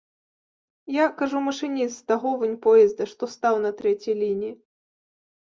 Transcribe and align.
Я, 0.93 1.05
кажу, 1.19 1.41
машыніст 1.49 1.95
з 1.97 2.07
таго 2.11 2.29
вунь 2.45 2.57
поезда, 2.65 3.03
што 3.13 3.23
стаў 3.35 3.55
на 3.67 3.71
трэцяй 3.83 4.15
лініі. 4.23 4.53